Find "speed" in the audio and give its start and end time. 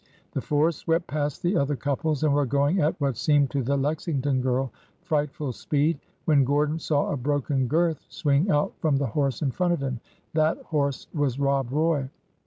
5.53-5.99